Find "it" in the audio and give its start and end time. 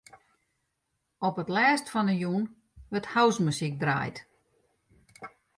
1.41-1.53